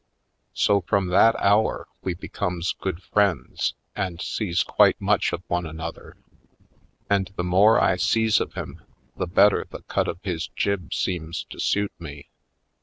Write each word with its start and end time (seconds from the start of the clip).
So 0.55 0.81
from 0.81 1.09
that 1.09 1.35
hour 1.39 1.87
we 2.01 2.15
becomes 2.15 2.73
good 2.79 3.03
friends 3.03 3.75
and 3.95 4.19
sees 4.19 4.63
quite 4.63 4.99
much 4.99 5.31
of 5.31 5.43
one 5.47 5.67
another. 5.67 6.17
And 7.07 7.31
the 7.35 7.43
more 7.43 7.79
I 7.79 7.97
sees 7.97 8.39
of 8.39 8.55
him 8.55 8.81
the 9.15 9.27
better 9.27 9.63
the 9.69 9.83
cut 9.83 10.07
of 10.07 10.17
his 10.23 10.47
jib 10.55 10.91
seems 10.95 11.43
to 11.51 11.59
suit 11.59 11.91
me. 11.99 12.31